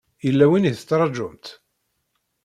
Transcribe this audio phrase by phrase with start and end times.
[0.25, 1.45] Yella win i tettṛajumt?